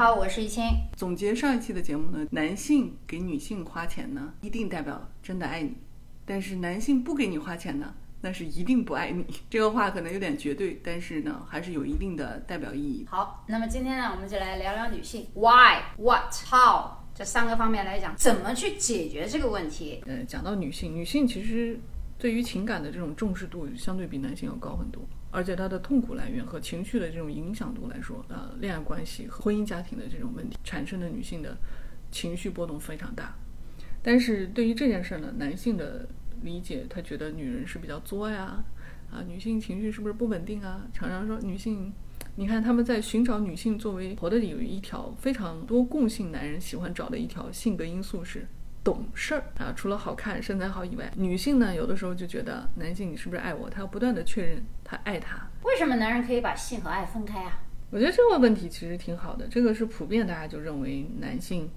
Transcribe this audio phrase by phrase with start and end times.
[0.00, 0.64] 好，我是易清。
[0.96, 5.72] 总结上一期的节目呢，男性给女性花钱呢，一定代表真的爱你；
[6.24, 9.26] 但是男性不给你花钱呢，那是一定不爱你。
[9.50, 13.04] 这个话可能有点绝对，但是呢，还是有一定的代表意义。
[13.10, 20.02] 好，那么今天呢，我们就来聊聊女性，why、what、how 这三个方面来讲，怎么去解决这个问题。
[20.06, 21.78] 呃，讲到女性，女性其实
[22.16, 25.02] 对于情感的这种重视度，相对比男性要高很多。
[25.30, 31.56] 而且她的痛苦来源和情绪的这种影响度来说，呃，恋爱关系和婚姻家庭的这种问题产生的女性的
[32.10, 33.34] 情绪波动非常大。
[34.02, 36.08] 但是对于这件事呢，男性的
[36.42, 38.62] 理解，他觉得女人是比较作呀，
[39.10, 40.86] 啊，女性情绪是不是不稳定啊？
[40.92, 41.92] 常常说女性，
[42.36, 48.46] 你看他们在寻找女性作为婆的有一条非常多共性，男人喜欢找的一条性格因素是。
[48.82, 53.68] 懂事儿啊，除了好看、身材好以外，女性呢，有的时候就觉得男性你是不是爱我？
[53.68, 55.48] 他要不断的确认他爱他。
[55.62, 57.60] 为什么男人可以把性和爱分开啊？
[57.90, 61.70] 我觉得这个问题其实挺好的，这个是普遍大家就认为男性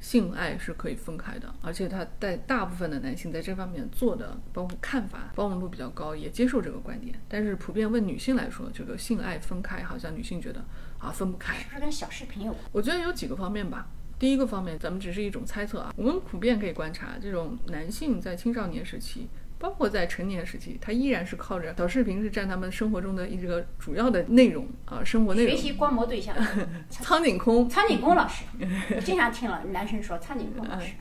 [0.00, 7.18] 性爱是可以分开的，而且他在大部分的男性在这方面做的，包括看法包容度比较高，也接受这个观点。
[7.26, 10.62] 但是普遍问女性来说，这个性爱分开，好像女性觉得
[10.98, 12.64] 啊分不开，是不是跟小视频有关？
[12.72, 13.86] 我觉得有几个方面吧。
[14.18, 15.94] 第一个方面，咱们只是一种猜测啊。
[15.96, 19.28] 我们普遍可以观察，这种男性在青少年时期，
[19.58, 25.56] 包括在成年时期，他依然是靠着短视频是占他们生活中的一个主要的内容啊，生活内容。
[25.56, 26.36] 学习观摩对象，
[26.88, 28.44] 苍井空，苍井空老师，
[28.94, 30.92] 我经常听了男生说苍井空老师。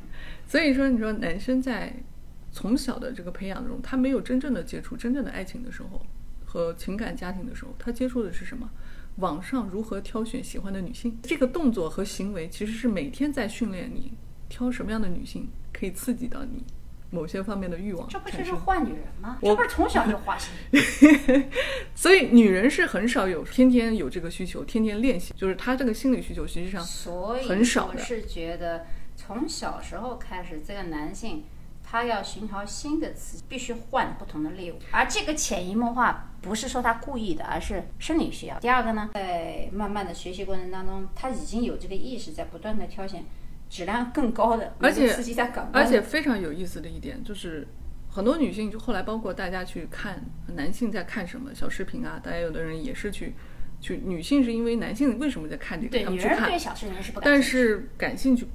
[0.48, 1.94] 所以说，你说男生在
[2.52, 6.02] 从小的这个培养中，他没有真正的接触真正的爱情的时候，
[6.46, 8.70] 和情感家庭的时候，他接触的是什么？
[9.18, 11.18] 网上如何挑选喜欢的女性？
[11.24, 14.14] 这个动作和行为其实是每天在训练你
[14.48, 16.64] 挑什么样的女性可以刺激到你
[17.10, 18.08] 某些方面的欲望。
[18.08, 19.38] 这不就是换女人吗？
[19.42, 20.52] 这不是从小就花心。
[21.96, 26.84] 所以女人是很少有天天有这个需求，天天练习，就是她这个心理需求实际上
[27.48, 27.94] 很少的。
[27.94, 28.86] 我是觉得
[29.16, 31.44] 从小时候开始，这个男性。
[31.90, 38.60] 他要寻找新的刺激，必须换不同的猎物，而这个潜移默化不是说他故意的，而是生理需要。
[38.60, 43.24] 第二个呢，在慢慢的学习过程当中，他已经有这个意识，在不断的挑选
[43.70, 47.68] 质量更高的，而且刺激他感而且非常有意思的一点就是，
[48.10, 50.24] 很多女性就后来包括大家去看
[50.56, 53.34] 男性在看什么小视频啊，大家有的人也是去
[53.80, 58.48] 去，女性是因为男性为什么在看这个，他们去看，对小视频是不但是感兴趣。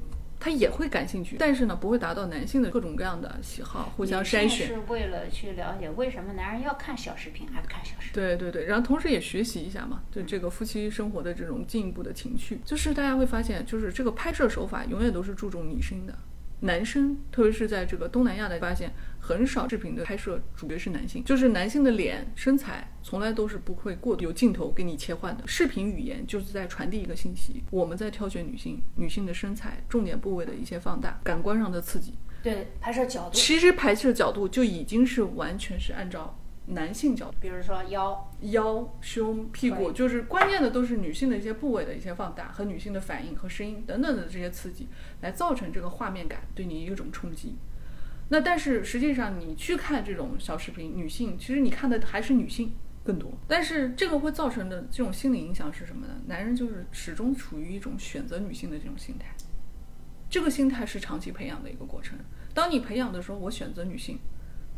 [0.42, 4.66] 他也会感兴趣，但是呢，不会达到男性的各种各样的喜好，互相筛选。
[4.66, 8.12] 是为了去了解为什么男人要看小视频，还不看小视频？
[8.12, 16.12] 对对对，然后同时也学习一下嘛，对这个夫妻生活的这种进一步的情趣，就是大家会发现，就是这个拍摄手法永远都是注重女生的。
[16.58, 18.92] 男生，特别是在这个东南亚的发现，
[19.24, 25.46] 很少视频的拍摄主角是男性，就是男性的脸、身材从来都是不会过有镜头给你切换的。
[25.46, 32.14] 视频语言就是在传递一个信息，我们在挑选女性，女性的身材、重点部位的一些放大、感官上的刺激。
[32.42, 36.36] 对，拍摄角度，其实拍摄角度就已经是完全是按照。
[36.64, 44.86] 男性角度，比如说腰、腰、胸、屁股，就是关键的都是女性的一些部位的一些放大和女性的反应和声音等等的这些刺激，
[45.22, 47.56] 来造成这个画面感对你一种冲击。
[48.32, 52.72] 那但是实际上你去看这种小视频，女性其实你看的还是女性
[53.04, 53.30] 更多。
[53.46, 56.14] 但是这个会造成的这种心理影响是什么呢？
[56.26, 59.26] 男人就是始终处于一种选择女性的这种心态，
[60.30, 62.18] 这个心态是长期培养的一个过程。
[62.54, 64.18] 当你培养的时候，我选择女性。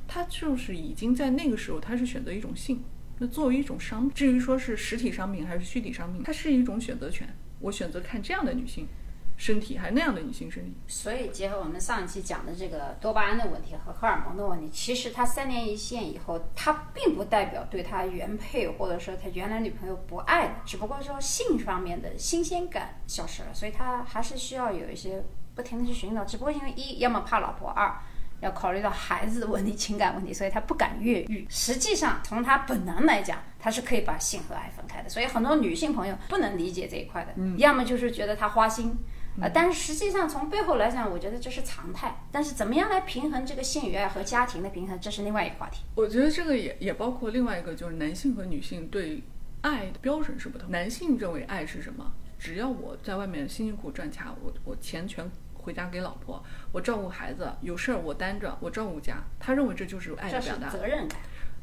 [0.09, 2.83] 他就是已经在那个时候，他是选择一种性，
[3.21, 7.29] 那作为一种商品，至于说是实体商品还是虚拟商品，它是一种选择权。
[7.61, 8.89] 我选择看这样的女性
[9.37, 10.77] 身体，还那样的女性身体。
[10.87, 25.23] 所以结合我们上一期讲的这个多巴胺的问题和荷尔蒙的问题，其实他三年一线以后，他并不代表对他原配或者说他原来女朋友不爱了，只不过说性方面的新鲜感消失了，所以他还是需要有一些
[25.55, 27.93] 不停的去寻找，只不过因为一要么怕老婆，二。
[28.41, 31.47] 要考虑到孩子的问题、情感问题，所以他不敢越狱。
[31.49, 35.09] 实际上，从他本能来讲，他是可以把性和爱分开的。
[35.09, 38.95] 所以很多女性朋友不能理解这一块的，要么就是觉得他花心，
[39.41, 42.17] 呃，但是实际上从背后来讲，我觉得这是常态。
[42.31, 45.83] 但是怎么样来平衡这个性与爱和家庭的平衡，这是另外一个话题。
[45.95, 49.23] 我觉得这个也也包括另外一个，就是男性和女性对
[49.63, 50.71] 爱的标准是不同。
[50.71, 52.13] 男性认为爱是什么？
[52.39, 55.31] 只要我在外面辛辛苦苦赚钱，我我钱全。
[55.57, 59.25] 回家给老婆，我照顾孩子，有事儿我担着，我照顾家。
[59.41, 61.19] 他认为这就是爱的表达，责任感。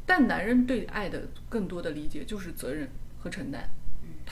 [0.08, 2.90] 但男人对爱的更多的理解就是责任
[3.20, 3.70] 和承担。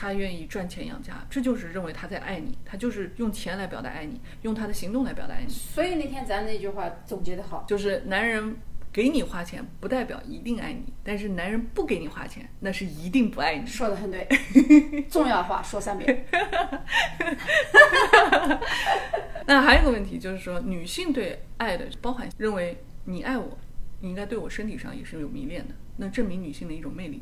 [0.02, 5.52] 他愿意赚钱养家，这就是认为他在爱你，他就是用钱来表达爱你，用他的行动来表达爱你。
[5.52, 8.56] 所以那天咱那句话总结的好，就是男人
[8.94, 13.68] 给你花钱不代表一定爱你，但是男人不给你花钱，那是一定不爱你。
[13.68, 14.26] 说的很对，
[15.12, 16.26] 重要话说三遍。
[19.46, 23.58] 那还有一个问题就是说，女性对爱的包含认为你爱我，
[24.00, 27.22] 你应该对我身体上也是有迷恋的，那证明女性的一种魅力。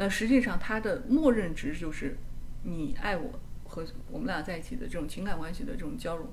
[0.00, 2.16] 那实际上它的默认值就是
[2.62, 6.26] 你爱我和我们俩在一起的这种情感关系的这种交融，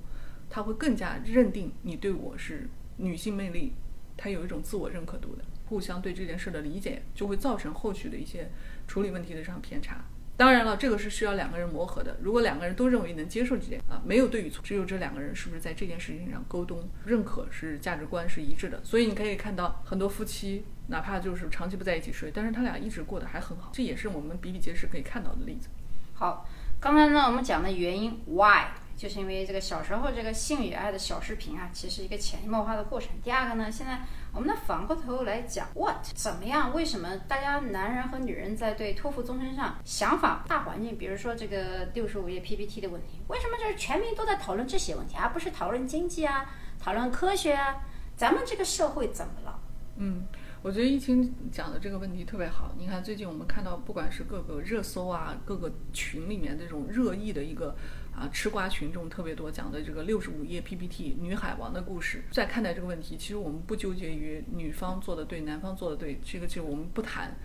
[0.50, 3.74] 他会更加认定你对我是女性魅力。
[4.16, 8.50] 他有一种自我认可度的，互相对这件事的理解，就会造成后续的一些
[8.88, 10.02] 处理问题的上偏差。
[10.38, 12.16] 当然了，这个是需要两个人磨合的。
[12.22, 18.80] 如果两个人都认为能接受这件啊，没有对与错，只有这两个人是不是在这件事情上沟通、认可是价值观是一致的。
[18.84, 25.70] 所以你可以看到很多夫妻，哪怕就是长期不在一起睡，但是他俩一直过得还很好，这也是我们比比皆是可以看到的例子。
[26.14, 26.48] 好，
[26.80, 28.68] 刚才呢我们讲的原因 why。
[28.96, 33.12] 就是因为这个小时候这个性与爱的小视频啊，其实一个潜移默化的过程。
[33.24, 34.02] 第二个呢，现在
[34.38, 36.72] 我们呢反过头来讲，what 怎么样？
[36.72, 46.46] 为什么大家男人和女人在对托付终身上想法大环境，比如说这个六十五页 PPT 的问题，为什么就是全民都在讨论这些问题，而不是讨论经济啊，
[46.80, 47.78] 讨论科学啊？
[48.16, 49.60] 咱们这个社会怎么了？
[49.96, 50.28] 嗯，
[50.62, 52.76] 我觉得疫情讲的这个问题特别好。
[52.78, 57.76] 你看最近我们看到，不管是各个热搜啊，各个群里面这种热议的一个。
[58.18, 67.36] 啊，吃瓜群众特别多，讲的这个六十五页 PPT 女海王的故事，在看待这个问题，其实我们不纠结于女方做的对，男方做的对，这个其实我们不谈。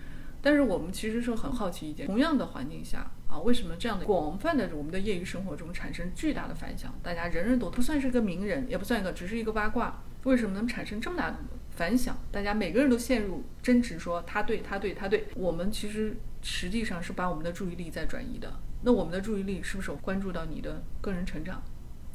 [0.44, 6.92] 但是我们其实是很好奇一点，同样的环境下啊，为什么这样的广泛的我们的业余生活中产生巨大的反响？
[7.00, 11.36] 大家人人都不算是个名人，也不算一个，只是一个八卦，为什么能产生这么大的
[11.70, 12.16] 反响？
[12.32, 15.28] 大家每个人都陷入争执，说他对，他对，他对。
[15.36, 18.52] 我们其实实际上是把我们的注意力在转移的。
[18.84, 21.62] 那我们的注意力是不是关注到你的个人成长，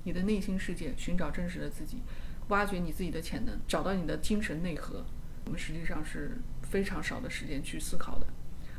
[0.04, 2.02] 你的内心世界，寻找真实的自己，
[2.50, 5.06] 挖掘你自己的潜能，找到你的精神内核？
[5.46, 8.28] 我们实际上是非常少的时间去思考的。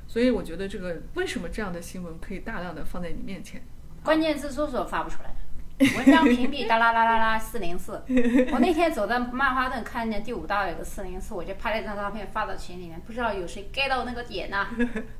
[0.06, 3.62] 所以我觉得这个为什么这样的新闻可以大量的放在你面前？
[4.04, 5.34] 关键字搜索发不出来，
[5.96, 8.02] 文章屏蔽哒啦啦啦啦四零四。
[8.52, 14.66] 我那天走在曼哈顿，看见第五大有个四零四，我就拍了一张照片发到群里面，不知道有谁 get 到那个点呢？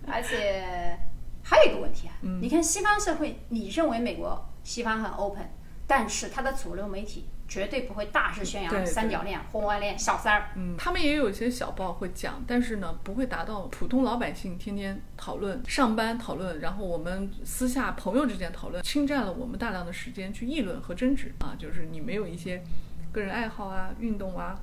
[0.07, 0.99] 而且。
[1.49, 2.13] 还有一个问题啊，
[2.43, 5.49] 你看西方社会，你认为美国西方很 open，
[5.87, 10.51] 但是它的主流媒体绝对不会大肆宣扬三角恋、婚外恋、小三儿。
[10.57, 21.57] 嗯，他们也有一些小报会讲，但是呢，不会达到普通老百姓天天讨论、上班讨论，然后我们私下朋友之间讨论，侵占了我们大量的时间去议论和争执啊。
[21.59, 22.63] 就是你没有一些
[23.11, 24.61] 个人爱好啊、运动啊。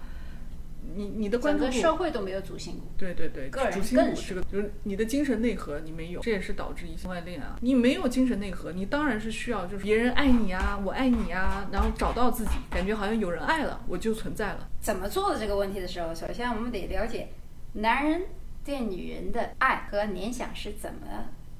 [0.94, 7.58] 你你的关注整个社会都没有主心骨，对对对，个人更是个，就是你的精神内核你没有，这也是导致异性外恋啊。
[7.62, 14.70] 你没有精神内核，你当然是需要就是别人爱你啊，我爱你啊，然后找到自己，感觉好像有人爱了，我就存在了。
[14.80, 17.30] 怎么做的这个问题的时候，首先我们得了解
[17.74, 18.24] 男人
[18.64, 21.00] 对女人的爱和联想是怎么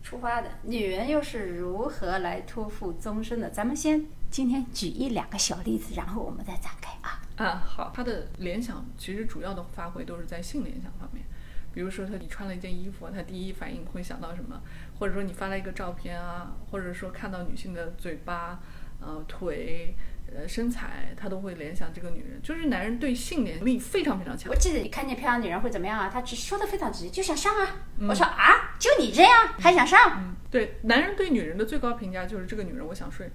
[0.04, 3.50] 出发的，女人又是如何来托付终身的。
[3.50, 7.22] 咱们先今天举一两个小例子，然后我们再展开啊。
[7.38, 11.26] 啊，好，他的联想其实主要的发挥都是在性联想方面，
[11.74, 14.62] 比如说他你穿了一件衣服，他第一反应会想到什么？
[14.98, 18.60] 或者说你发了一个照片啊，或者说看到女性的嘴巴、
[19.02, 19.94] 呃腿、
[20.34, 22.42] 呃身材，他都会联想这个女人。
[22.42, 24.50] 就是男人对性联力非常非常强。
[24.50, 26.10] 我记得你看见漂亮女人会怎么样啊？
[26.10, 27.76] 他只说的非常直接，就想上啊。
[28.08, 30.00] 我说啊，就你这样还想上？
[30.24, 33.30] 嗯，对，男人对女人的最高评价就是这个女人我想睡，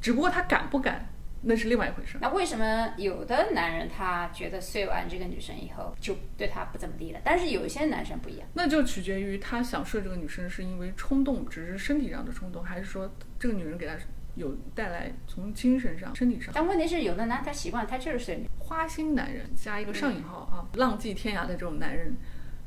[0.00, 1.08] 只不过他敢不敢？
[1.44, 2.18] 那是另外一回事。
[2.20, 7.20] 那为什么有的男人他觉得睡完这个女生以后就对他不怎么地了？
[7.24, 8.48] 但是有一些男生不一样。
[8.54, 13.94] 那就取决于他想睡这个女生是因为冲动，只是身体上的冲动，还是说这个女人给他
[14.34, 16.52] 有带来从精神上、身体上？
[16.54, 22.14] 但问题是，有的男他习惯他就是睡女花心男人加一个上引号啊，浪迹天涯的这种男人，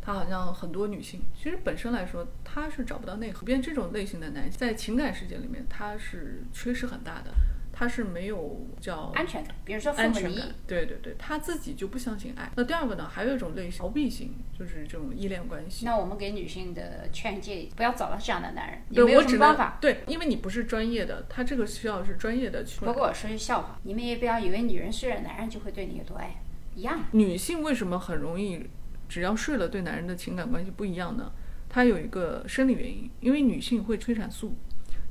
[0.01, 3.45] 他好像很多女性其实本身来说他是找不到内核。
[3.45, 7.33] 变这种类型的男性在情感世界里面他是缺失很大的。
[7.77, 12.49] 他是没有叫安全感，比如说安全感，对对对，他自己就不相信爱。
[12.55, 15.85] 那第二个呢，还有一种类型逃避型，就是这种依恋关系。
[15.85, 18.79] 那我们给女性的劝诫，不要找到这样的男人。
[18.91, 19.77] 有没有什么办法？
[19.81, 22.79] 对，因为你不是专业的，他这个需要是专业的去。
[22.79, 26.41] 不过我说句笑话，你们也不要以为女人睡了，男人就会对你有多爱，
[26.75, 27.03] 一样。
[27.11, 28.65] 女性为什么很容易
[29.09, 31.29] 只要睡了，对男人的情感关系不一样呢？
[31.67, 34.55] 它有一个生理原因，因为女性会催产素，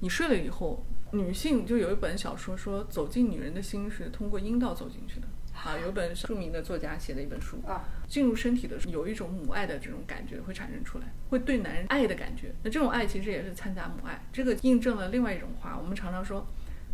[0.01, 0.83] 你睡了以后。
[1.15, 5.79] 女性就有一本小说说，走进女人的心是通过阴道走进去的啊。
[5.79, 12.53] 有本著名的作家写的一本书啊，进入身体的时候有一种母爱的这种感觉会产生出来，会对男人爱的感觉。
[12.65, 15.79] 那这种爱其实也是掺杂母爱，这个印证了另外一种话。
[15.81, 16.47] 我们常常说，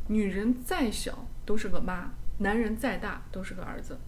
[0.08, 3.98] 女人再小都是个妈，男人再大都是个儿子。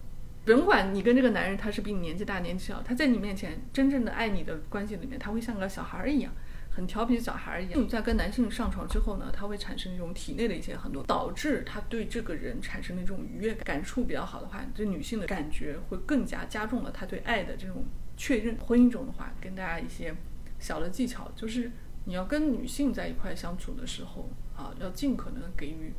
[0.45, 6.33] 甭管你跟这个男人他是比你年纪大年纪小，他在你面前真正的爱你的关系里面，他会像个小孩儿一样，
[6.75, 7.81] 很调皮的小孩一样。
[7.81, 17.85] 你在跟男性上床之后呢，他会产生一种体内的一些很多，导致他对这个人产生的这种愉悦感，感触比较好的话，对女性的感觉会更加加重了他对爱的这种
[18.17, 18.57] 确认。
[18.57, 20.15] 婚姻中的话，跟大家一些
[20.59, 21.71] 小的技巧，就是
[22.05, 25.93] 你要跟女性在一块相处的时候啊，要尽可能给予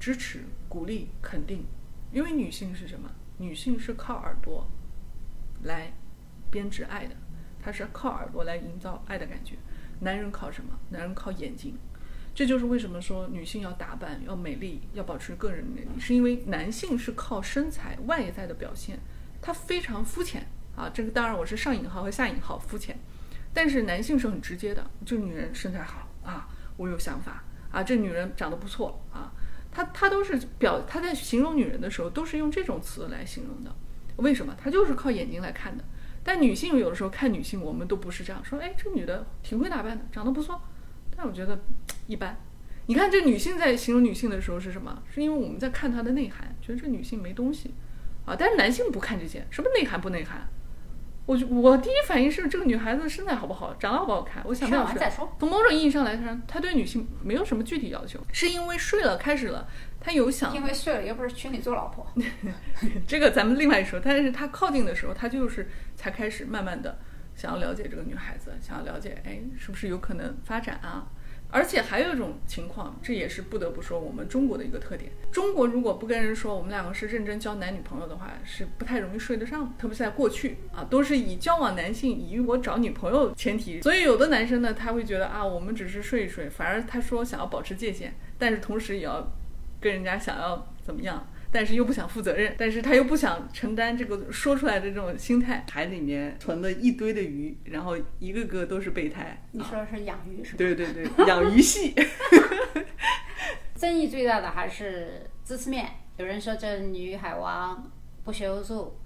[0.00, 1.64] 支持、鼓励、肯定，
[2.12, 3.10] 因为女性是什么？
[3.36, 4.66] 女性是靠耳朵
[5.64, 5.92] 来
[6.50, 7.14] 编织爱的，
[7.60, 9.56] 她是靠耳朵来营造爱的感觉。
[10.04, 10.78] 男人靠什么？
[10.90, 11.76] 男人靠眼睛。
[12.34, 18.98] 这就是为什么说女性要打扮、要美丽、要保持个人魅力，是因为男性是靠身材外在的表现，
[19.40, 20.44] 他非常肤浅
[20.76, 20.90] 啊。
[20.92, 22.98] 这个当然我是上引号和下引号肤浅，
[23.52, 29.32] 但是男性是很直接的，就女人身材好啊，我有想法啊，这女人长得不错啊。
[29.70, 33.72] 他他都是表他在形容女人的时候都是用这种词来形容的，
[34.16, 34.56] 为什么？
[34.60, 35.84] 他就是靠眼睛来看的。
[36.24, 38.58] 但女性有的时候看女性，我们都不是这样说。
[38.58, 40.60] 哎，这女的挺会打扮的，长得不错，
[41.14, 41.60] 但我觉得
[42.06, 42.36] 一般。
[42.86, 45.02] 你看这女性在形容女性的时候是什么？
[45.08, 47.74] 是因为我们在看她的内涵，觉得这女性没东西
[48.24, 48.34] 啊。
[48.38, 50.48] 但是男性不看这些，什么内涵不内涵？
[51.26, 54.42] 我就我第一反应是这个女孩子身材好不好，长得好不好看？
[54.46, 54.98] 我想到是
[55.38, 59.66] 从某种意义上来说，他对女性没有什么具体要求，是因为睡了开始了，
[60.04, 60.54] 他有想。
[60.54, 62.06] 因为睡了又不是娶你做老婆，
[63.08, 63.98] 这个咱们另外说。
[63.98, 66.98] 但是他靠近的时候，他就是才开始慢慢的
[67.34, 71.06] 想要了解这个女孩子，想要了解，哎，是不是有可能发展啊？
[71.50, 75.12] 而且还有一种情况，这也是不得不说我们中国的一个特点。
[75.30, 79.72] 中国如果不跟人说我们两个是认真交男女朋友的话，是不太容易睡得上。
[79.78, 83.80] 特别是在过去啊，都是以交往男性以我找女朋友前提。
[83.82, 89.32] 所以有的男生呢，他会觉得啊，我们只是睡一睡，反而他说想要保持界限，但是同时也要
[89.84, 91.28] 跟人家想要怎么样。
[91.52, 95.64] 但是又不想负责任，但是他又不想承担这个说出来的这种心态。
[95.70, 99.40] 海里面存了一堆的鱼，然后一个个都是备胎。
[99.52, 100.58] 你说的是养鱼是吧？
[100.58, 101.94] 对对对，养鱼系。
[103.76, 107.88] 争议最大的还是知识面，有人说这女海王
[108.24, 108.98] 不学无术，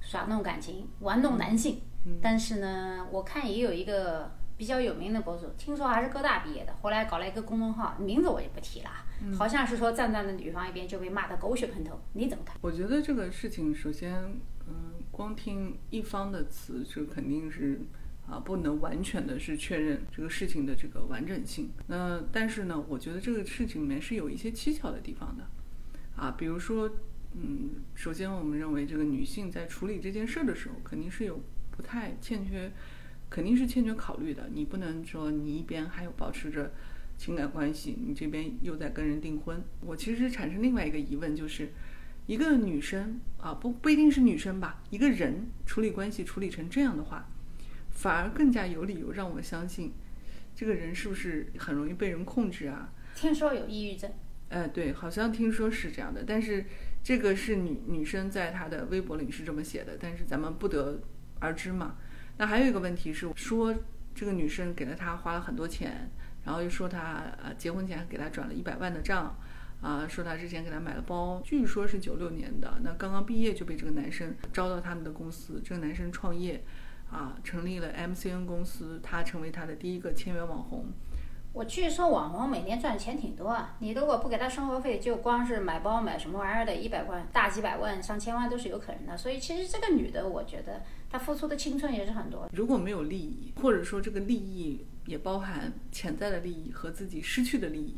[0.00, 1.80] 耍弄感情，玩弄男性。
[2.20, 8.90] 但是呢，我看也有一个比较有名的博主，听说还是哥大毕业的，后来搞了一个公众号，名字我就不提了。
[9.36, 12.56] 好像是说站在了女方一边就被骂得狗血喷头，你怎么看？
[12.60, 14.14] 我觉得这个事情，首先，
[14.68, 17.80] 嗯，光听一方的词，这肯定是
[18.26, 21.70] 啊，不能完全的是确认这个事情的这个完整性。
[21.86, 25.44] 那但是呢，我觉得这个事情里面是有一些蹊跷的地方的，
[26.16, 26.90] 啊，比如说，
[27.34, 32.72] 嗯，首先我们认为这个女性在处理这件事的时候，肯定是有不太欠缺，
[33.30, 34.48] 肯定是欠缺考虑的。
[34.52, 36.72] 你不能说你一边还有保持着。
[37.22, 41.68] 情感关系，你这边又在跟人订婚，我其实产生另外一个疑问，就是
[42.26, 47.28] 一个女生啊，不不一定是女生吧，一个人处理关系处理成这样的话，
[47.90, 49.92] 反而更加有理由让我相信，
[50.56, 52.92] 这个人是不是很容易被人控制啊？
[53.14, 54.10] 听说有抑郁症。
[54.48, 56.64] 呃，对，好像听说是这样的，但是
[57.04, 61.00] 这个是女女生在她的微博里是这么写的，但是咱们不得
[61.38, 61.98] 而知嘛。
[62.38, 63.72] 那还有一个问题是说，
[64.12, 66.10] 这个女生给了他花了很多钱。
[66.44, 69.36] 然后又说他呃结婚前给他转了一百万的账，
[69.80, 76.64] 啊说他之前给他买了包，据说是九六年的，那刚刚毕业就被这个男生招到他们的公司，这个男生创业，
[77.10, 80.86] 啊成立了 MCN 公司，他成为他的第一个千元网红。
[81.52, 89.16] 我据说网红每年赚的钱挺多啊，你如果不给他生活费，就光是买包买什么玩意儿的，一百万大几百万上千万都是有可能的。
[89.16, 92.48] 所以其实这个女的，我觉得她付出的青春也是很多。
[92.52, 94.86] 如果没有利益，或者说这个利益。
[95.04, 97.96] 也包含潜在的利益和自己失去的利益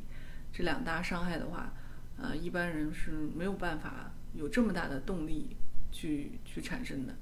[0.50, 1.70] 这两大伤害的话，
[2.16, 5.54] 呃，一般人是没有办法有这么大的动力
[5.92, 7.14] 去去产生的，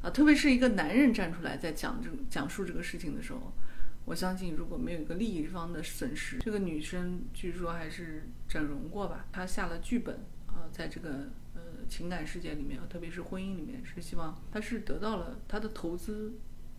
[0.00, 3.52] 啊，特别是一个男人站出来在讲这讲述这个事情的时候，
[4.06, 16.32] 我相信如果没有一个利益方的损失，这个女生据说还是整容过吧，她下了剧本啊，在这个呃情感世界里面，特别是婚姻里面，是希望她是得到了她的投资。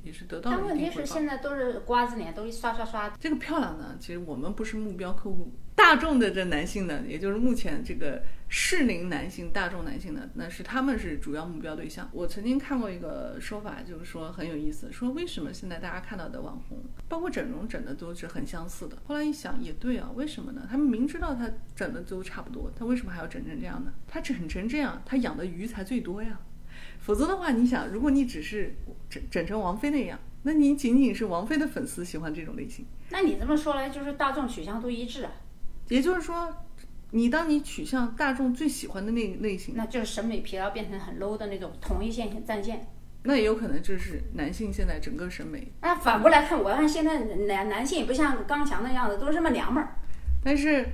[0.03, 3.09] 也是得到了但问题是现在都是瓜子脸，都一刷刷刷。
[3.19, 12.09] 这个漂亮呢，其实我们不是目标客户，大众的这男性呢，也就是目前这个适龄男性、大众男性呢，那是他们是主要目标对象。
[12.11, 18.97] 我曾经看过一个说法，就是说很有意思，说为什么现在大家看到的网红，包括整容整的都是很相似的。
[19.05, 20.67] 后来一想也对啊，为什么呢？
[20.69, 23.93] 他们明知道他整的都差不多，他为什么还要整成这样呢？
[24.07, 26.39] 他整成这样，他养的鱼才最多呀。
[26.99, 28.75] 否则的话，你想，如果你只是
[29.07, 32.83] 整整成王菲那样，那你仅仅是王菲的粉丝喜欢这种类型。
[33.11, 35.31] 那你这么说来，就是大众取向都一致啊。
[35.89, 36.53] 也就是说，
[37.11, 42.87] 你当你取向大众最喜欢的那类型，那就是审美疲劳变成很 low 的那种同一线战线。
[43.23, 45.71] 那也有可能就是男性现在整个审美。
[45.81, 49.95] 那反过来看，我看现在男男性也不像刚强那样子，都是那么娘们儿。
[50.43, 50.85] 但是，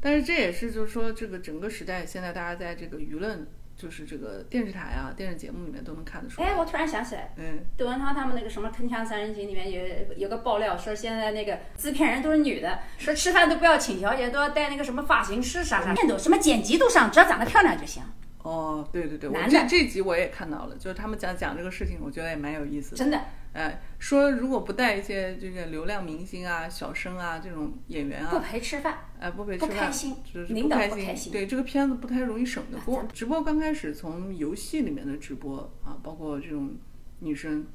[0.00, 3.46] 但是这也是就是说，这个整个时代现在大家在这个舆论，
[3.80, 6.48] 就是这个电视台啊、电视节目里面都能看得出来。
[6.48, 18.02] 哎，我突然想起来，嗯，窦文涛他们那个什么《铿锵三人行》里面有有个爆料，说现在那个制片人都是女的，说吃饭都不要请小姐，都要带那个什么发型师啥啥，都什么剪辑都上，只要长得漂亮就行。
[18.42, 22.96] 哦，对对对，我男的这这集我也看到了，就是他们讲讲这个事情，我觉得也蛮有意思的。
[22.96, 23.18] 真的
[23.52, 33.04] 哎，说如果不带一些这个流量明星啊、小生啊这种演员啊不啊，陪吃饭，哎，不陪吃饭，不开心就是不开心对这个片子不太容易省得过。
[33.12, 36.76] 直播刚开始从游戏里面的直播啊，包括这种
[37.18, 37.66] 女生，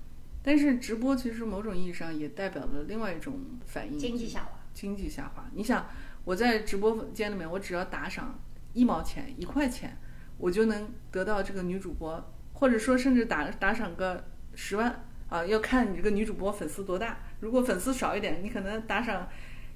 [0.41, 4.50] 但是直播其实某种意义上也代表了另外一种反应，经济下滑。
[4.74, 5.46] 经济下滑。
[5.53, 5.86] 你想，
[6.25, 8.38] 我在直播间里面，我只要打赏
[8.74, 9.98] 一毛钱、一块钱，
[10.38, 12.22] 我就能得到这个女主播，
[12.53, 17.17] 或者说甚至打打赏个十万啊，要看你这个女主播粉丝多大。
[17.39, 19.27] 如果粉丝少一点，你可能打赏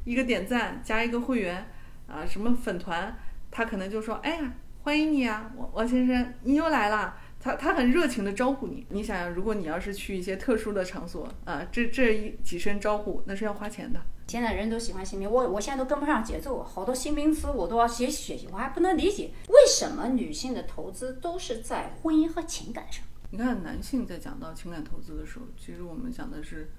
[0.06, 1.68] 一个点赞加一个会员
[2.08, 3.16] 啊，什么粉团，
[3.52, 4.54] 他可能就说：“哎呀，
[4.84, 8.86] 欢迎你啊，王王先生，你又来啦。”他他很热情的招呼你。
[8.90, 14.02] 你想想，如果你要是去一些特殊的场所啊，这这一几声招呼那是要花钱的。
[14.28, 26.70] 现在人都喜欢新名，我我现在都跟不上节奏，好多新名词我都要学习学习，我还不能理解为什么女性的投资都是在婚姻和情感上，你看，男性在讲到情感投资的时候，其实我们讲的是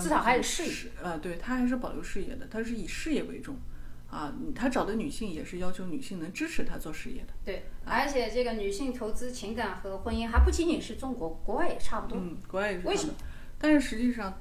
[0.00, 3.56] 至少还有事业呃，对他还是保留事业的，他是以事业为重
[4.10, 4.34] 啊。
[4.54, 7.32] 他找的女性也是要求女性能支持他做事业的。
[7.44, 12.18] 对，而且这个女性投资情感和婚姻还不仅仅是中国，国外也差不多。
[12.18, 13.14] 嗯，国外也是为什么？
[13.56, 14.36] 但是实际上，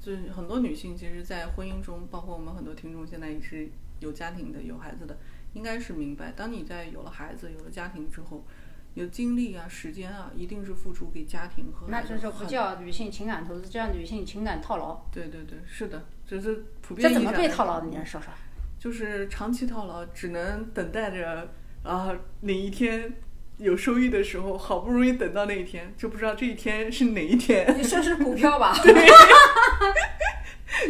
[0.00, 5.18] 就是很多女性其实，在婚姻中，包括我们很多听众现在也是有家庭的、有孩子的，
[5.52, 8.44] 应该是明白，当你在有了孩子、有了家庭之后，
[8.94, 15.00] 你的精力啊、时间啊，一定是付出给家庭和那就不叫女性情感投资，这叫女性情感套牢。
[15.12, 17.86] 对对对，是的，这是普遍这怎么被套牢的？
[17.86, 18.32] 你来说说。
[18.78, 21.50] 就是长期套牢，只能等待着
[21.82, 23.12] 啊哪一天
[23.58, 27.72] 有收益的时候，好不容易等到那一天，就不知道这一天是哪一天。
[27.76, 28.74] 你说是股票吧？
[28.82, 28.92] 对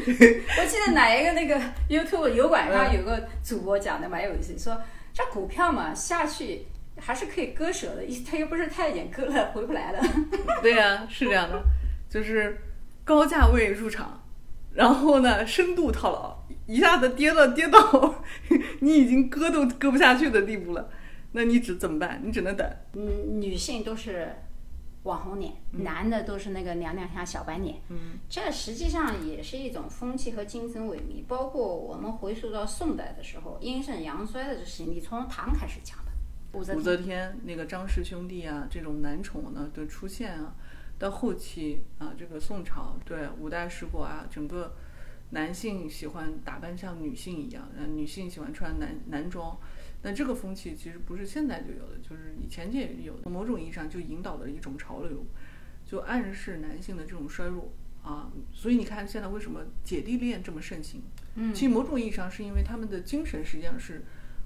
[0.07, 1.61] 我记得哪一个那个
[1.91, 4.81] YouTube 油管上有个主播讲的蛮有意思，说
[5.13, 6.67] 这股票嘛下去
[7.01, 10.01] 还是可以割舍的，他又不是太监，割 了回不来了。
[10.63, 11.63] 对呀、是这样的，
[12.09, 12.59] 就是
[13.05, 14.23] 高价位入场，
[14.75, 16.37] 然后呢深度套牢，
[16.67, 18.23] 一下子跌了跌到
[18.81, 20.91] 你已经割都割不下去的地步了，
[21.33, 22.21] 那你只怎么办？
[22.23, 22.69] 你只能等。
[22.93, 24.35] 嗯，女性都是
[25.05, 27.77] 网红脸，男的都是那个娘娘腔小白脸。
[27.89, 31.25] 嗯，这实际上也是一种风气和精神萎靡。
[31.27, 36.10] 包括我们回溯到宋代的时候，阴盛阳衰的这事情，你从唐开始讲的。
[36.53, 40.55] 武则天那个张氏兄弟啊，这种男宠呢的出现啊，
[40.99, 44.75] 到后期啊，这个宋朝对五代十国啊，整个
[45.31, 49.57] 男性喜欢打扮像女性一样，呃，女性喜欢穿男男装。
[50.03, 55.25] 那这个风气其实不是现在就有的，就是以前就也有的，某种意义上就引导的一种潮流，
[55.85, 57.71] 就暗示男性的这种衰弱
[58.03, 58.33] 啊。
[58.53, 61.03] 所以你看现在为什么姐弟恋这么盛行？
[61.35, 64.05] 嗯，其实某种意义上是因为他们的精神实际上是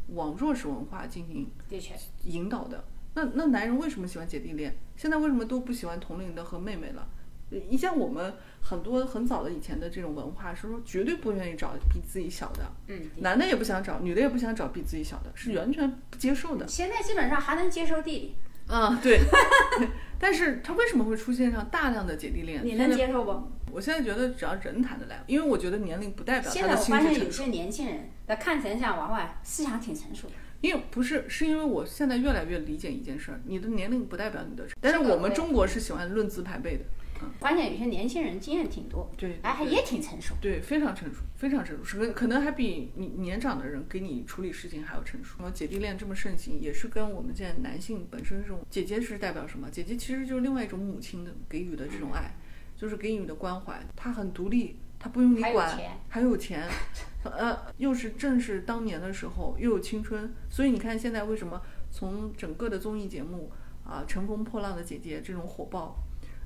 [0.09, 2.85] 往弱势文化进行的确，引导的。
[3.15, 4.77] 那那男人为什么喜欢姐弟恋？
[4.97, 7.09] 现在为什么都不喜欢同龄的和妹妹了？
[7.51, 16.67] 呃你像我们很多很早的以前的这种文化，是说绝对不愿意找比自己小的，嗯，男的也不想找，女的也不想找比自己小的，是完全不接受的。
[16.67, 18.37] 现在基本上还能接受弟弟，
[18.67, 19.21] 啊，对。
[20.19, 22.65] 但是他为什么会出现上大量的姐弟恋？
[22.65, 23.43] 你能接受不？
[23.71, 27.31] 我现在觉得只要人谈得来，因为我觉得年龄不代表现在我他的心发现有。
[27.31, 30.35] 些年轻人，他看起来像娃娃，思想挺成熟的。
[30.61, 36.85] 因为不是，是因为我现在越来越理解一件事儿，你的年龄不代表你的，但是我们中国是喜欢论资排辈的，
[37.21, 40.35] 嗯关键有些年轻人经验挺多，对，哎，还也挺成熟。
[40.41, 45.37] 对，非常成熟，非常成熟，是可可能还比你年长的人给你处理事情还要成熟。
[45.39, 49.69] 然后姐弟恋这么盛行，也是跟我们现在男性本身这种姐姐是代表什么？
[49.71, 52.35] 姐姐其实就是另外一种母亲的给予的这种爱，
[52.75, 53.79] 就是给予的关怀。
[53.95, 56.67] 她很独立，她不用你管，钱还有钱，
[57.31, 61.61] 呃，又是正是当年的时候，又有青春，所以你看现在为什么
[61.91, 63.51] 从整个的综艺节目
[63.85, 65.97] 啊，《乘风破浪的姐姐》这种火爆。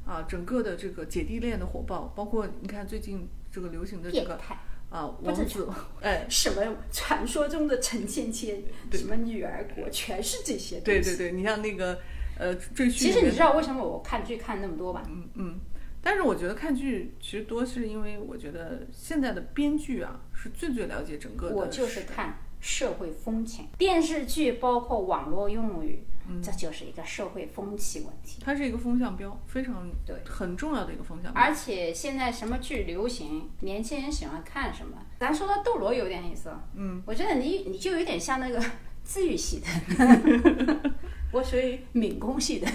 [0.06, 4.40] 啊，整个的这个姐弟恋的火爆，包括你看最近这个流行的这个，
[4.88, 5.68] 啊，王子，
[6.00, 11.02] 哎，什么传说中的陈芊芊，什么女儿国，全是这些东西。
[11.02, 11.98] 对对对，你像那个
[12.38, 15.02] 呃赘婿，其实你知道为什么我看剧看那么多吧？
[15.06, 15.57] 嗯嗯，
[16.02, 23.66] 但是我觉得看剧其实多是因为我觉得现在的编剧啊是最最了解整个的，我就是看社会风情。
[23.76, 26.04] 电视剧包括网络用语，
[26.42, 28.40] 这就是一个社会风气问题。
[28.44, 31.42] 它是一个风向标，非常对很重要的一个风向标。
[31.42, 34.96] 而且现在什么剧流行，年轻人喜欢看什么。
[35.20, 38.62] 咱说到斗罗有点意思，嗯，我觉得你你就有点像那个
[39.04, 40.90] 治愈系的，
[41.32, 42.68] 我属于敏攻系的。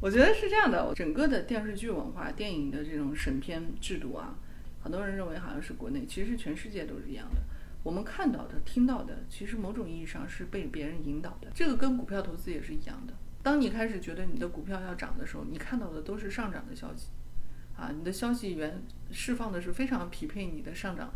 [0.00, 4.38] 我觉得是这样的，整个的电视剧文化、电影的这种审片制度啊，
[4.82, 7.40] 很多人认为好像是国内，其实全世界都是一样的。
[7.82, 11.48] 我们看到的、听到的，其实某种意义上是被别人引导的。
[11.54, 13.14] 这个跟股票投资也是一样的。
[13.42, 17.08] 当你开始觉得你的股票要涨的时候，你看到的都是上涨的消息，
[17.76, 21.10] 啊，你的消息源释放的是非常匹配你的上涨。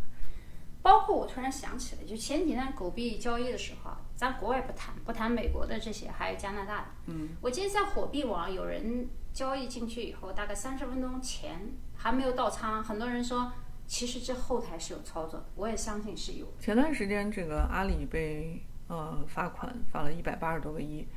[0.80, 3.90] 包括我突然想起来，就前几天狗币交易的时候，
[4.20, 6.86] 咱国外不谈，不谈美国的这些，还有加拿大的。
[7.06, 11.58] 嗯，我记得在火币网有人交易进去以后，大概三十分钟前
[11.96, 13.50] 还没有到仓，很多人说
[13.86, 16.46] 其实这后台是有操作的，我也相信是有。
[16.58, 21.08] 前段时间这个阿里被呃罚款，罚了一百八十多个亿。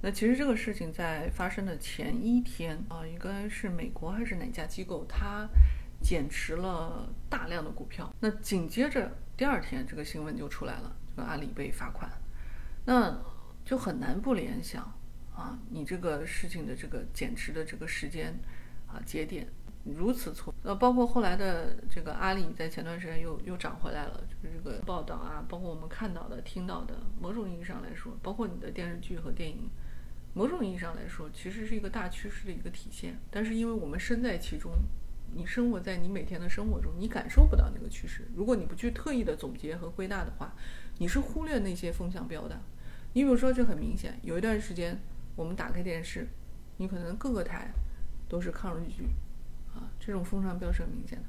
[0.00, 5.48] 那其实这个事情在发生的前一天啊，应该是美国还是哪家机构，它
[6.02, 8.12] 减持了大量的股票。
[8.18, 12.10] 那紧接着第二天，这个新闻就出来了，这个阿里被罚款。
[12.90, 13.16] 那
[13.64, 14.82] 就很难不联想
[15.32, 18.36] 啊，你这个事情的这个减持的这个时间
[18.88, 19.46] 啊节点
[19.84, 20.52] 如此错。
[20.64, 29.70] 呃，包括后来的这个阿里在前段时间又又涨回来了，就是这个报道啊，包括我们看到的、听到的，某种意义上来说，包括你的电视剧和电影。
[30.34, 33.16] 某种意义上来说，其实是一个大趋势的一个体现。
[33.30, 34.72] 但是因为我们身在其中，
[35.32, 38.26] 你生活在你每天的生活中，你感受不到那个趋势。
[38.34, 40.52] 如果你不去特意的总结和归纳的话，
[40.98, 42.60] 你是忽略那些风向标的。
[43.12, 44.98] 你比如说，这很明显，有一段时间
[45.36, 46.28] 我们打开电视，
[46.76, 47.70] 你可能各个台
[48.28, 49.04] 都是抗日剧，
[49.74, 51.24] 啊，这种风尚标是很明显的。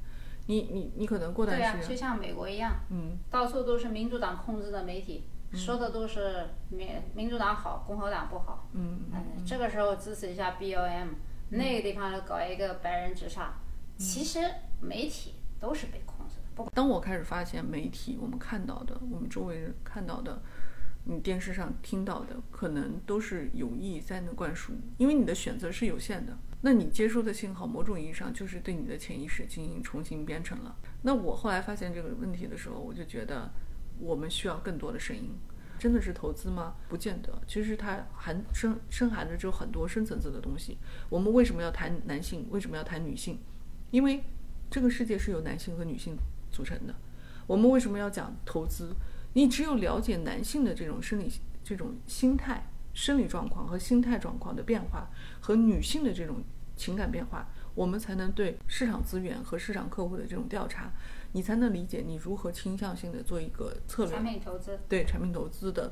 [0.46, 5.24] 你你你可能过段时间，就像美国一样，嗯，到处都是民主党控制的媒体。
[5.54, 8.70] 说的都是民民主党好，共和党不好。
[8.72, 11.08] 嗯嗯，这个时候支持一下 BOM，
[11.50, 13.52] 那个地方搞一个白人至上。
[13.98, 14.40] 其实
[14.80, 16.42] 媒体都是被控制的。
[16.54, 20.40] 不，当我开始发现媒体，我们看到的，我们周围人看到的，
[21.04, 26.36] 你电视上听到的，可能都是有意在那灌输，因为你的选择是有限的。
[26.60, 30.76] 那你接收的信号，某种意义上就是对你的潜意识进行重新编程了。
[31.02, 33.50] 那我后来发现这个问题的时候，我就觉得。
[33.98, 35.30] 我们需要更多的声音，
[35.78, 36.74] 真的是投资吗？
[36.88, 37.40] 不见得。
[37.46, 40.78] 其实它含深深含着就很多深层次的东西。
[41.08, 42.48] 我们为什么要谈男性？
[42.50, 43.38] 为什么要谈女性？
[43.92, 44.24] 因为
[44.68, 46.16] 这个世界是由男性和女性
[46.50, 46.94] 组成的。
[47.46, 48.92] 我们为什么要讲投资？
[49.34, 51.30] 你只有了解男性的这种生理、
[51.64, 55.08] 这种心态、生理状况和心态状况的变化，
[55.40, 56.42] 和女性的这种
[56.76, 60.92] 情感变化，我们才能对市场资源和市场客户的这种调查。
[61.34, 65.90] 你才能理解你如何倾向性的做一个策略产品投资，对产品投资的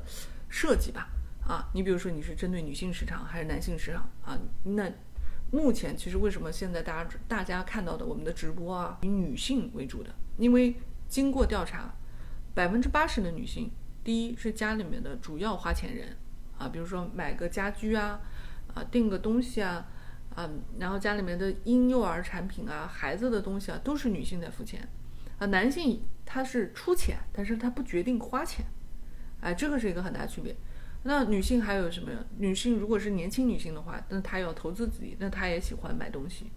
[0.49, 1.09] 设计吧。
[1.47, 4.39] 啊，你比如说你是针对女性市场还是男性市场啊？
[4.63, 4.87] 那
[5.49, 10.13] 目前其实为什么现在大家大家看到的我们的直播啊，以女性为主的？
[10.37, 10.75] 因为
[11.07, 11.91] 经过调查，
[12.53, 13.71] 百分之八十的女性，
[14.03, 16.17] 第一是家里面的主要花钱人
[16.57, 18.19] 啊，比如说买个家居啊，
[18.73, 19.87] 啊订个东西啊，
[20.35, 24.87] 啊，然后家里面的婴幼儿产品啊，孩子的东西啊，都是女性在付钱。
[25.39, 28.65] 啊，男性他是出钱，但是他不决定花钱，
[29.39, 30.55] 哎，这个是一个很大区别。
[31.03, 32.11] 那女性还有什么？
[32.37, 36.51] 女性如果是年轻女性的话，那她要投资自己，那她也喜欢买东西，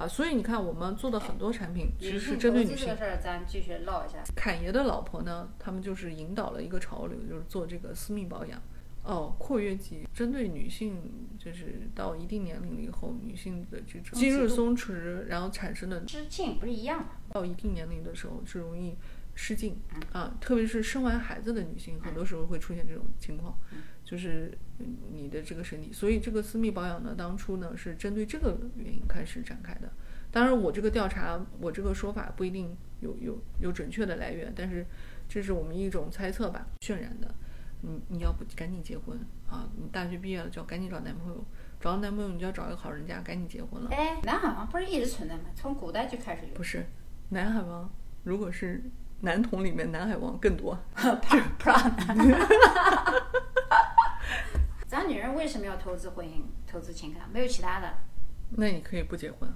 [0.00, 2.86] 啊，所以你看我们做的很多产品其实是针对女性。
[2.86, 4.18] 这个事儿咱继续唠一下。
[4.34, 8.58] 侃爷的老婆呢，他们就是引导了一个潮流，就是做这个私密保养。
[9.02, 10.98] 哦，括约肌针对女性，
[11.38, 17.08] 就是到一定年龄了以后，女性的这种肌肉松弛，然后产生的失禁不是一样吗？
[17.30, 18.96] 到一定年龄的时候是容易
[19.34, 19.76] 失禁
[20.12, 23.58] 啊，特别是生完孩子的女性，很多时候会出现这种情况，
[24.10, 24.50] 就是
[25.12, 25.92] 你的这个身体。
[25.92, 29.88] 所以这个私密保养呢，当初呢是针对这个原因开始展开的。
[30.32, 34.84] 当然，我这个调查，我这个说法不一定有有有准确的来源，但是
[35.28, 37.32] 这是我们一种猜测吧，渲染的。
[37.82, 39.18] 你你要不赶紧结婚
[39.48, 39.68] 啊？
[39.76, 41.44] 你大学毕业了就要赶紧找男朋友，
[41.80, 43.90] 找到男朋友你就要找一个好人家，赶紧结婚了。
[43.90, 45.44] 哎，南海王不是一直存在吗？
[45.54, 46.54] 从古代就开始有。
[46.54, 46.84] 不是，
[47.30, 47.90] 南海王
[48.24, 48.82] 如果是
[49.22, 50.78] 男童里面，南海王更多。
[55.00, 57.26] 咱女人为什么要投资婚姻、投资情感？
[57.32, 57.94] 没有其他的。
[58.50, 59.48] 那你可以不结婚，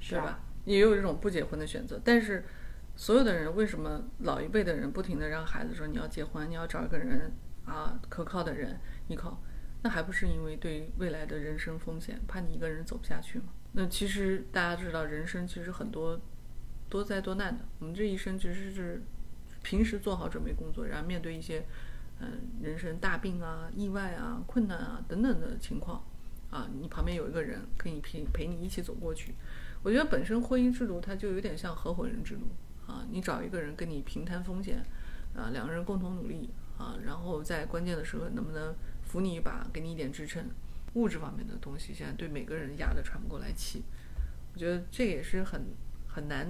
[0.00, 0.40] 是吧？
[0.66, 2.44] 也有这种不结婚的选择，但是。
[2.98, 7.30] 所有的人为什么老一辈的人不停的让孩子说你要结婚，你要找一个人
[7.66, 9.38] 啊可靠的人依靠，
[9.82, 13.48] 那还不是因为对未来的人生风险，怕你一个人走不下去吗？
[13.72, 16.18] 那其实大家知道，人生其实很多
[16.88, 19.02] 多灾多难的，我们这一生其实是
[19.62, 21.66] 平时做好准备工作，然后面对一些
[22.20, 22.28] 嗯
[22.62, 26.02] 人生大病啊、意外啊、困难啊等等的情况
[26.50, 29.34] 啊，你旁边有一个人可以陪陪你一起走过去。
[29.82, 32.42] 我觉得本身婚姻制度它就有点像合伙人制度
[32.90, 34.82] 啊，你找一个人跟你平摊风险
[35.34, 38.74] 啊，两个人共同努力啊，然后在关键的时候能不能
[39.04, 40.44] 扶你一把，给你一点支撑。
[40.94, 43.82] 物质方面的东西现在对每个人压得喘不过来气，
[44.54, 45.66] 我觉得这也是很
[46.08, 46.48] 很难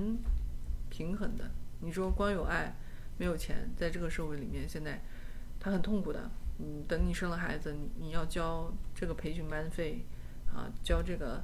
[0.89, 1.51] 平衡的。
[1.81, 2.77] 你说光有爱
[3.19, 5.03] 没有钱，在这个社会里面现在
[5.67, 6.31] 他很痛苦的。
[6.61, 10.07] 嗯，等你生了孩子，你你要交这个培训班费
[10.47, 11.43] 啊，交这个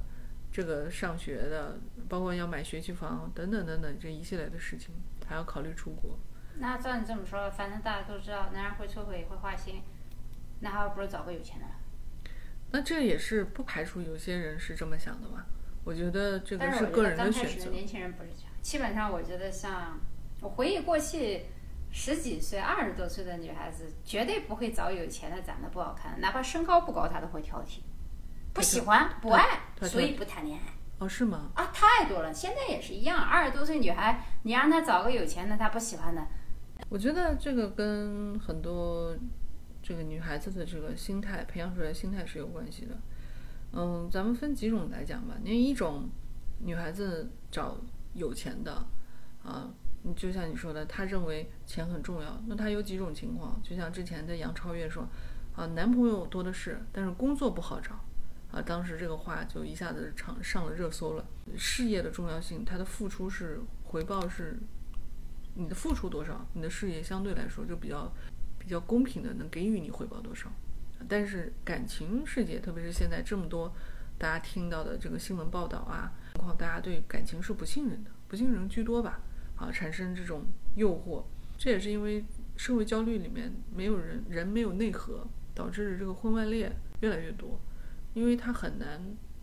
[0.49, 4.95] 这个上学的，包括要买学区房等等等等这一系列的事情，
[5.27, 6.17] 还要考虑出国。
[6.55, 9.81] 那照你这么说，反正大家都知道，男人会出轨会花心，
[10.61, 11.65] 那还不如找个有钱的。
[12.71, 15.43] 那这也是不排除有些人是这么想的嘛？
[15.83, 17.69] 我觉得这个是个人的选择。
[17.69, 19.99] 年轻人不是这样，基本上我觉得像
[20.39, 21.45] 我回忆过去
[21.93, 27.79] 十几岁、二十多岁的女孩子，绝对不会找有钱的、长得不好看，哪怕身高不高，她都会挑剔，
[28.51, 30.73] 不喜欢、不爱，所以不谈恋爱。
[30.97, 31.51] 哦，是吗？
[31.55, 33.23] 啊，太多了，现在也是一样。
[33.23, 36.27] 二十多岁女孩，你让她找个有钱的，她不喜欢的。
[36.89, 39.15] 我觉得这个跟很多。
[39.85, 42.97] 这个女孩子的这个心态培养出来的心态是有关系的，
[43.73, 45.35] 嗯，咱们分几种来讲吧。
[45.43, 46.09] 那一种
[46.59, 47.75] 女孩子找
[48.13, 48.71] 有钱的，
[49.43, 49.69] 啊，
[50.03, 52.41] 你就像你说的，他认为钱很重要。
[52.47, 55.07] 那他有几种情况，就像之前的杨超越说，
[55.55, 57.99] 啊，男朋友多的是，但是工作不好找，
[58.51, 61.25] 啊，当时这个话就一下子上上了热搜了。
[61.57, 64.57] 事业的重要性，他的付出是回报是，
[65.55, 68.11] 你的付出多少，你的事业相对来说就比较。
[68.65, 70.49] 比较公平的，能给予你回报多少？
[71.09, 73.69] 但是感情世界，特别是现在这么多
[74.17, 79.19] 大家听到的这个新闻报道啊，情况大家对感情是不信任的，不信任居多吧？
[79.55, 81.23] 啊，产生这种诱惑，
[81.57, 82.23] 这也是因为
[82.55, 87.59] 社会焦虑里面没有人人没有内核，导致这个婚外恋越来越多，
[88.13, 89.01] 因为他很难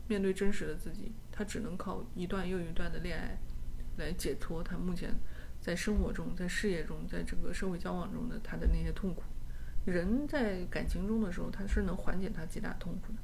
[0.08, 3.38] 面对真实的自己，他只能靠一段又一段的恋爱
[3.96, 5.14] 来解脱他目前。
[5.60, 9.22] 在生活中，在事业中，在这个社会交往中的他的那些痛苦，
[9.84, 13.18] 人在感情中的时候，他是能缓解他极大痛苦的，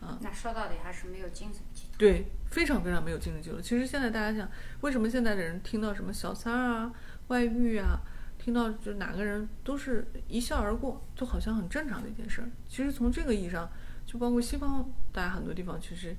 [0.00, 0.18] 啊。
[0.20, 1.94] 那说到底还是没有精神寄托。
[1.98, 3.60] 对，非常非常没有精神寄托。
[3.60, 4.48] 其实现在大家想，
[4.80, 6.92] 为什么现在的人听到什么小三儿啊、
[7.28, 8.00] 外遇啊，
[8.38, 12.48] 听到就哪个人都是一笑而过，就好像很正常的一件事儿。
[12.68, 13.70] 其实从这个意义上，
[14.04, 16.14] 就包括西方，大家很多地方其实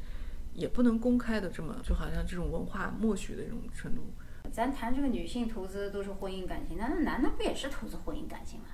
[0.54, 4.14] 也不能公开的这么，就好像这种文化默许的这种程度。
[4.52, 8.68] 咱谈这个女性投资都是婚姻感情，那那男的不也是投资婚姻感情吗？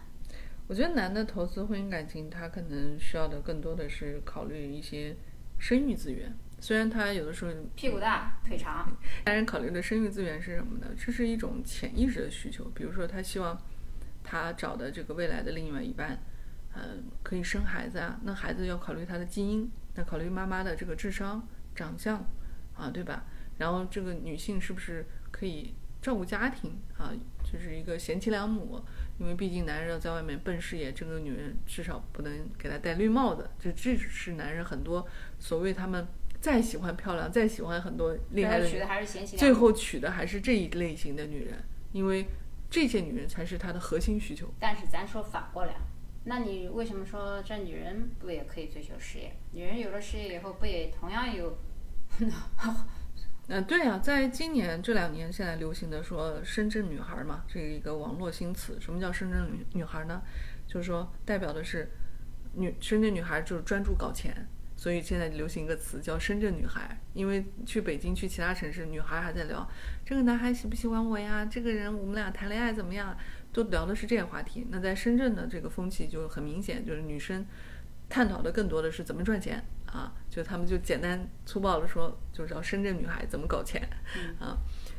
[0.67, 5.15] 我觉得男的投资婚姻感情，他可能需要的更多的是考虑一些
[5.59, 6.33] 生育资源。
[6.59, 8.89] 虽然他有的时候屁股大腿长，
[9.25, 10.87] 但是考虑的生育资源是什么呢？
[10.97, 12.71] 这是一种潜意识的需求。
[12.73, 13.61] 比如说，他希望
[14.23, 16.23] 他找的这个未来的另外一半，
[16.73, 18.19] 嗯，可以生孩子啊。
[18.23, 21.45] 那孩子要考虑他的基因，那考虑妈妈的这个智商、
[21.75, 22.25] 长相
[22.75, 23.25] 啊，对吧？
[23.57, 25.05] 然后这个女性是不是？
[25.33, 27.11] 可以照顾家庭啊，
[27.43, 28.79] 就是一个贤妻良母。
[29.23, 33.49] 因为毕竟男人要在外面奔事业，这个女人至少不能给他戴绿帽子。
[33.57, 35.07] 这这是男人很多
[35.39, 36.05] 所谓他们
[36.41, 38.67] 再喜欢漂亮，再喜欢很多厉害的，
[39.37, 42.27] 最后娶的还是这一类型的女人，因为
[42.69, 44.53] 这些女人才是他的核心需求。
[44.59, 45.75] 但是咱说反过来，
[46.25, 49.31] 那你为什么说这女人不也可以追求事业？
[49.53, 51.57] 女人有了事业以后，不也同样有？
[53.47, 58.77] 嗯，对呀，在今年这两年，现在流行的说“深圳女孩”嘛，这一个网络新词。
[58.79, 60.21] 什么叫深圳女女孩呢？
[60.65, 61.91] 就是说代表的是
[62.53, 66.97] 女深圳女孩就是专注搞钱，所以现在流行一个词叫“深圳女孩”。
[67.13, 69.69] 因为去北京、去其他城市，女孩还在聊
[70.05, 71.45] 这个男孩喜不喜欢我呀？
[71.45, 73.15] 这个人我们俩谈恋爱怎么样？
[73.51, 74.65] 都聊的是这些话题。
[74.71, 77.45] 那在深圳的这个风气就很明显，就是女生
[78.07, 79.63] 探讨的更多的是怎么赚钱。
[79.93, 83.87] 啊，就他们就简单粗暴的说，就知道深圳女孩怎么搞钱
[84.39, 84.57] 啊。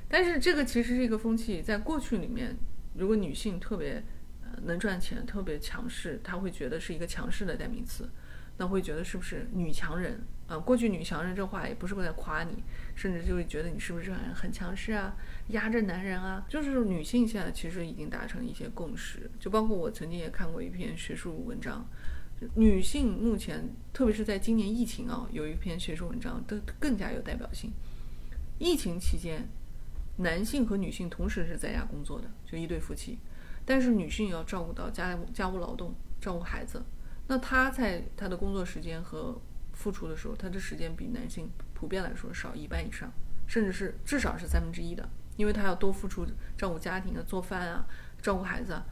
[0.09, 2.57] 但是这个其实是一个风气，在过去里面，
[2.95, 4.05] 如果女性特别
[4.45, 8.09] 呃能赚钱、特别强势，她会觉得是一个强势的代名词，
[8.57, 10.57] 那会觉得是不是女强人啊？
[10.57, 12.63] 过去女强人这话也不是为了夸你，
[12.95, 15.17] 甚至就会觉得你是不是很很强势啊，
[15.49, 16.47] 压着男人啊。
[16.49, 21.85] 就是女性现在其实已经达成一些共识，就包括我曾经也看过一篇学术文章。
[22.55, 27.73] 女性目前，特别是在今年疫情啊，有一篇学术文章都更加有代表性。
[28.59, 29.49] 疫情期间，
[30.19, 33.19] 男性和女性同时是在家工作的，就一对夫妻，
[33.65, 36.83] 但是女性要照顾到家家务劳动，照顾孩子，
[37.27, 39.41] 那她在她的工作时间和
[39.73, 43.13] 付出的时候，她的时间比男性普遍来说少一半以上，
[43.47, 46.27] 甚至是至少是三分之一的，因为她要多付出
[46.57, 47.87] 照顾家庭啊、做饭啊。
[48.23, 48.87] 照顾孩子啊。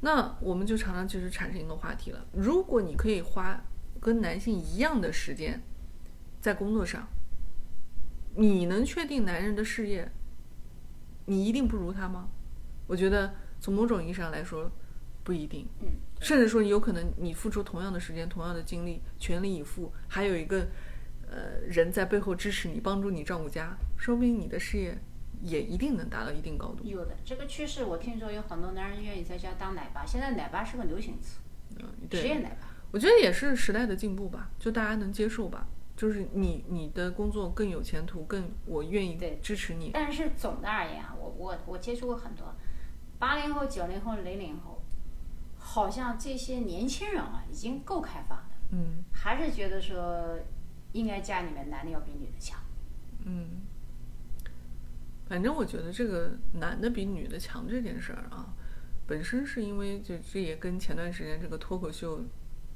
[0.00, 3.62] 那我们就常常就是产生一个话题了：如果你可以花
[4.00, 5.60] 跟男性一样的时间
[6.40, 7.06] 在工作上，
[8.34, 10.10] 你能确定男人的事业，
[11.26, 12.28] 你一定不如他吗？
[12.86, 14.70] 我觉得从某种意义上来说，
[15.22, 15.66] 不一定。
[15.82, 15.88] 嗯，
[16.20, 20.66] 甚至说有可能你付出同样的时间、同样的精力，全力以赴，还有一个
[21.28, 24.96] 呃人在背后支持你、帮助你照顾家，说不定你的事业
[25.42, 26.84] 也一定能达到一定高度。
[26.84, 31.38] 有的这个趋势，我听说有很多男人愿意在家当奶爸，现在奶爸是个流行词，
[31.76, 32.68] 嗯，职对，业奶爸。
[32.92, 35.66] 我觉得也是时代的进步吧，就大家能接受吧。
[35.96, 39.90] 就是你你的工作更有前途，更我愿意对支持你。
[39.92, 42.54] 但是总的而言啊，我我我接触过很多
[43.18, 44.80] 八零后、九零后、零零后，
[45.58, 50.38] 好像这些年轻人啊已经够开放的，嗯还是觉得说
[50.92, 52.58] 应该家里面男的要比女的强。
[53.26, 53.60] 嗯，
[55.30, 58.52] 反正我觉得这个男的比女的强这件事儿啊，
[59.06, 62.22] 本身是因为就这也跟前段时间这个脱口秀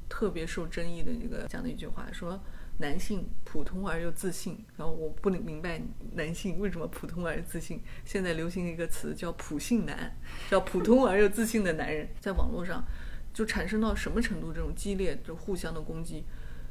[0.09, 2.41] 特别受争议的这个讲的一句话说。
[2.79, 5.81] 男性普通而又自信，然后我不能明白
[6.15, 7.81] 男性为什么普通而又自信。
[8.05, 10.13] 现在流行一个词叫“普信男”，
[10.51, 12.85] 叫普通而又自信的男人，在网络上
[13.33, 14.53] 就产生到什么程度？
[14.53, 16.25] 这种激烈就互相的攻击。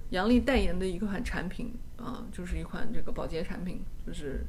[0.09, 4.45] 杨笠代言的一款产品啊，就是一款这个保洁产品，就是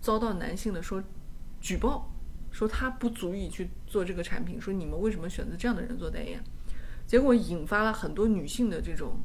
[0.00, 1.02] 遭到男性的说
[1.60, 2.10] 举报，
[2.50, 6.42] 说他不足以去做这个产品，说你们为什么选择这样的人做代言？
[7.06, 9.18] 结果引发了很多女性的这种。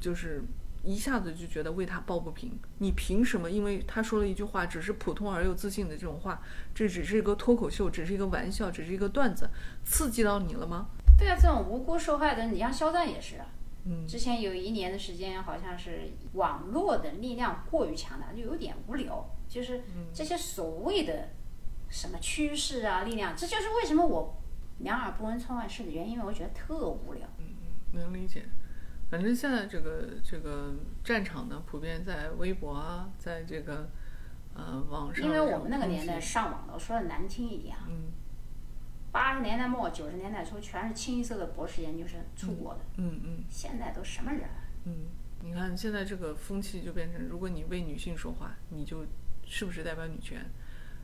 [0.00, 0.42] 就是
[0.82, 3.50] 一下子就觉得为他抱不平，你凭什么？
[3.50, 6.40] 因为他说了一句话，只是普通而又自信的这种话，
[6.74, 9.46] 这只是一个脱口秀，只是一个玩笑，只是一个段子，
[9.84, 10.86] 刺激到你了吗？
[11.18, 13.46] 对啊，这种无辜受害的，你像肖战也是啊。
[13.84, 19.28] 嗯，之前有一年的时间，好像是网络的力量过于强大，就有点无聊。
[19.48, 21.30] 就是这些所谓的
[21.88, 24.40] 什么趋势啊、力量，这就是为什么我
[24.78, 27.26] 两耳不闻窗外事的原因，因为我觉得特无聊。
[27.38, 27.46] 嗯
[27.92, 28.44] 嗯，能理解。
[29.10, 33.90] 反正现在这个这个战场呢，普遍在微博啊，在这个
[34.54, 35.26] 呃网上。
[35.26, 38.12] 因为我们那个年代上网的，说的难听一点啊，嗯，
[39.12, 42.80] 八十年代末九十年代初，全是清一色的博士研究生出国的。
[42.96, 44.64] 嗯嗯现在都什么人啊？
[44.84, 45.06] 嗯，
[45.42, 49.04] 你看现在这个风气就变成，如果你为女性说话，你就
[49.44, 50.44] 是不是代表女权？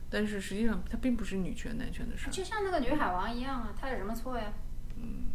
[0.09, 2.31] 但是实际上它并不是女权男权的事儿。
[2.31, 4.53] 就像那个女海王一样啊，她有什么错呀？
[4.95, 5.27] 嗯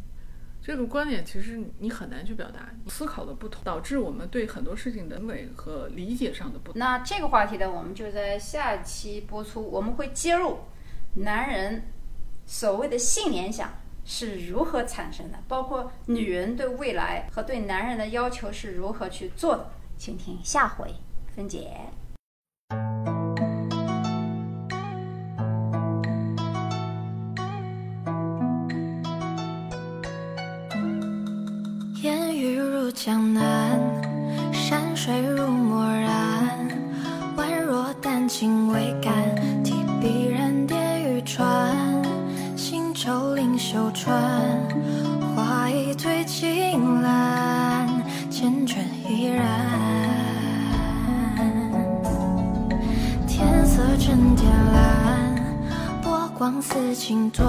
[0.64, 6.78] 这个观点其实你很难去表达，思考的不同，导致我们对很多事情的认为和理解上的不同。
[6.78, 10.60] 那这个话题呢，我们就在下一期播出，我们会揭露
[11.14, 11.82] 男人
[12.46, 13.72] 所谓的性联想
[14.04, 20.92] 是如何产生的，包括女人对未来和对男人的要求是如何去做的，请听下回
[21.34, 21.70] 分解。
[56.42, 57.44] 光似锦缎。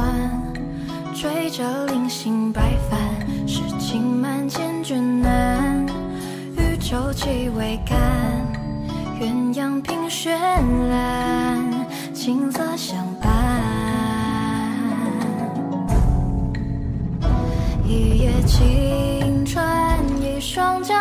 [1.16, 3.00] 追着零星白帆，
[3.48, 5.84] 诗情满千卷难，
[6.56, 8.00] 渔舟几桅杆，
[9.20, 10.38] 鸳鸯凭绚
[10.92, 13.32] 烂，青色相伴。
[17.84, 20.93] 一叶轻船，一双桨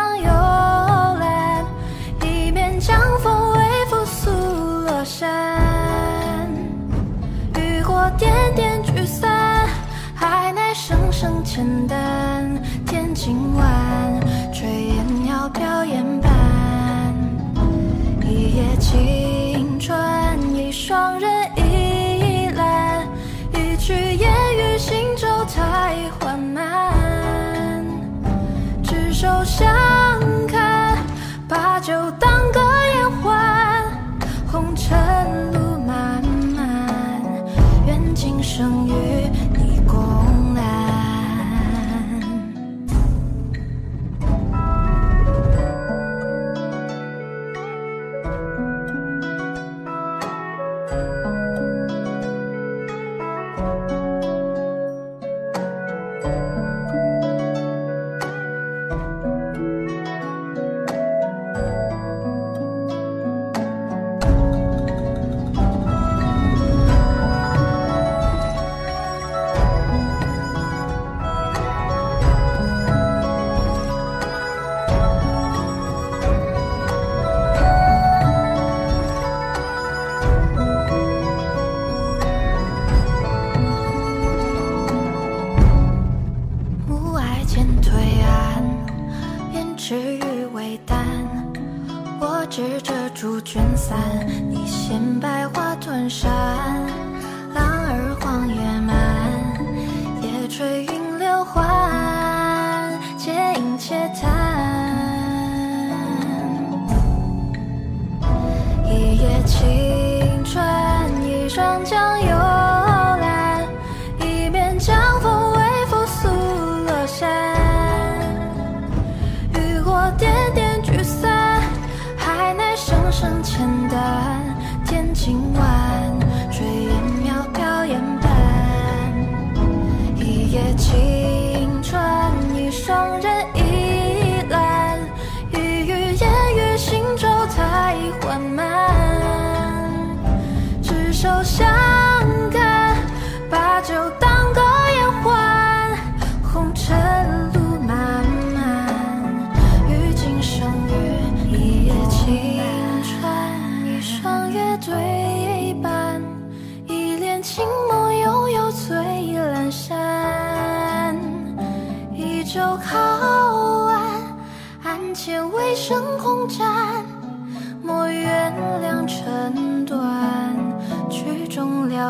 [125.25, 125.92] 今晚。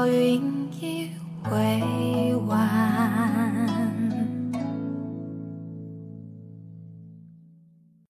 [0.08, 0.53] 云。